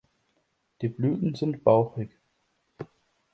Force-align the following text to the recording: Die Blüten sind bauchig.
Die 0.81 0.87
Blüten 0.89 1.35
sind 1.35 1.63
bauchig. 1.63 2.09